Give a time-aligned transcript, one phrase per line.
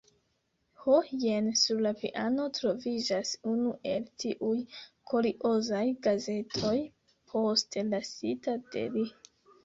[0.83, 4.55] Ho, jen sur la piano troviĝas unu el tiuj
[5.11, 6.73] kuriozaj gazetoj
[7.35, 9.05] postlasita de li.